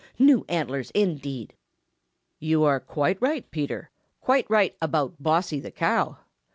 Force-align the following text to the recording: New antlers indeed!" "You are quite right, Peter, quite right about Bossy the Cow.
New 0.17 0.43
antlers 0.49 0.89
indeed!" 0.95 1.53
"You 2.39 2.63
are 2.63 2.79
quite 2.79 3.21
right, 3.21 3.45
Peter, 3.51 3.91
quite 4.19 4.49
right 4.49 4.75
about 4.81 5.13
Bossy 5.21 5.59
the 5.59 5.69
Cow. 5.69 6.17